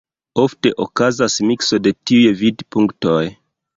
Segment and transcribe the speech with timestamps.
[0.43, 3.25] Ofte okazas mikso de tiuj vidpunktoj.